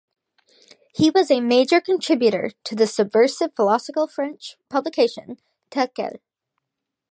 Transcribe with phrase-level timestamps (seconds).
[0.95, 5.39] He was a major contributor to the subversive, philosophical French publication
[5.69, 6.15] "Tel Quel".